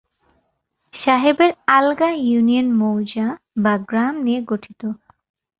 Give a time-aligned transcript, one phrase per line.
[0.93, 4.81] সাহেবের আলগা ইউনিয়ন মৌজা/গ্রাম নিয়ে গঠিত।